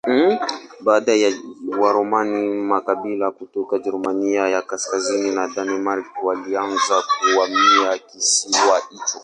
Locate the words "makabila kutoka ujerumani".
2.71-4.35